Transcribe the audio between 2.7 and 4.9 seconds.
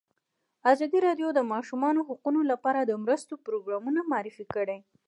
د مرستو پروګرامونه معرفي کړي.